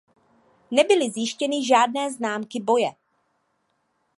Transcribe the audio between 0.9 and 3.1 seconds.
zjištěny žádné známky boje.